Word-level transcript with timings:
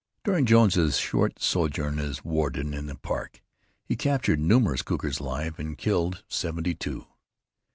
During 0.23 0.47
Jones's 0.47 0.97
short 0.97 1.39
sojourn 1.39 1.99
as 1.99 2.25
warden 2.25 2.73
in 2.73 2.87
the 2.87 2.95
park, 2.95 3.43
he 3.85 3.95
captured 3.95 4.39
numerous 4.39 4.81
cougars 4.81 5.19
alive, 5.19 5.59
and 5.59 5.77
killed 5.77 6.23
seventy 6.27 6.73
two. 6.73 7.05